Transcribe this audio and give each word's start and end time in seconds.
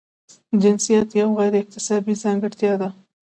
جنسیت 0.61 1.09
یوه 1.19 1.33
غیر 1.39 1.53
اکتسابي 1.61 2.13
ځانګړتیا 2.23 2.73
ده. 2.81 2.89